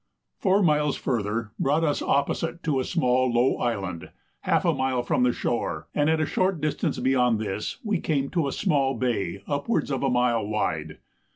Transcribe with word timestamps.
Four 0.39 0.63
miles 0.63 0.95
further 0.97 1.51
brought 1.59 1.83
us 1.83 2.01
opposite 2.01 2.63
to 2.63 2.79
a 2.79 2.83
small 2.83 3.31
low 3.31 3.57
island, 3.57 4.09
half 4.39 4.65
a 4.65 4.73
mile 4.73 5.03
from 5.03 5.21
the 5.21 5.31
shore, 5.31 5.89
and 5.93 6.09
at 6.09 6.19
a 6.19 6.25
short 6.25 6.59
distance 6.59 6.97
beyond 6.97 7.39
this 7.39 7.77
we 7.83 7.99
came 7.99 8.31
to 8.31 8.47
a 8.47 8.51
small 8.51 8.95
bay 8.95 9.43
upwards 9.45 9.91
of 9.91 10.01
a 10.01 10.09
mile 10.09 10.43
wide. 10.43 10.97